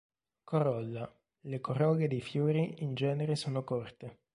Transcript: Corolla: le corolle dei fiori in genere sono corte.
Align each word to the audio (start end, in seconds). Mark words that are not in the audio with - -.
Corolla: 0.43 1.07
le 1.41 1.59
corolle 1.59 2.07
dei 2.07 2.21
fiori 2.21 2.81
in 2.81 2.95
genere 2.95 3.35
sono 3.35 3.63
corte. 3.63 4.17